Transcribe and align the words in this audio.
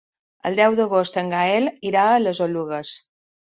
El 0.49 0.55
deu 0.59 0.77
d'agost 0.79 1.19
en 1.23 1.29
Gaël 1.35 1.69
irà 1.91 2.09
a 2.09 2.19
les 2.25 2.43
Oluges. 2.49 2.97